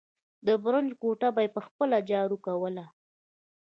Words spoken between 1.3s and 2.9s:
به يې په خپله جارو کوله.